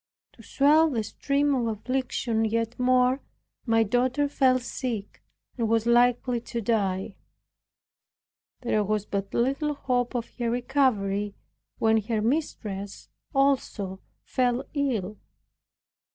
To 0.33 0.41
swell 0.41 0.89
the 0.89 1.03
stream 1.03 1.53
of 1.53 1.67
affliction 1.67 2.43
yet 2.43 2.79
more, 2.79 3.21
my 3.67 3.83
daughter 3.83 4.27
fell 4.27 4.57
sick 4.57 5.21
and 5.59 5.69
was 5.69 5.85
likely 5.85 6.41
to 6.41 6.59
die; 6.59 7.17
there 8.61 8.83
was 8.83 9.05
but 9.05 9.31
little 9.35 9.75
hope 9.75 10.15
of 10.15 10.33
her 10.39 10.49
recovery, 10.49 11.35
when 11.77 11.97
her 12.05 12.19
mistress 12.19 13.09
also 13.35 13.99
fell 14.23 14.63
ill. 14.73 15.19